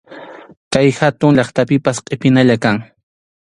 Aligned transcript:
Kay 0.73 0.87
hatun 0.99 1.33
llaqtapipas 1.35 1.97
qʼipinalla 2.05 2.55
kan. 2.63 2.77